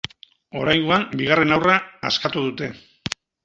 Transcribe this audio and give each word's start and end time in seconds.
Oraingoan 0.61 1.05
bigarren 1.21 1.57
haurra 1.59 1.77
askatu 2.13 2.47
dute. 2.51 2.75